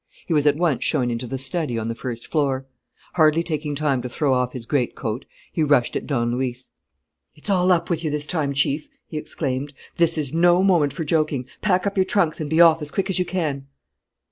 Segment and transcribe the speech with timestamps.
[0.25, 2.65] He was at once shown into the study on the first floor.
[3.13, 6.71] Hardly taking time to throw off his great coat, he rushed at Don Luis:
[7.35, 9.73] "It's all up with you this time, Chief!" he exclaimed.
[9.97, 13.11] "This is no moment for joking: pack up your trunks and be off as quick
[13.11, 13.67] as you can!"